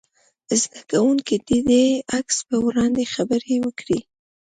[0.61, 1.71] زده کوونکي دې د
[2.17, 3.99] عکس په وړاندې خبرې وکړي.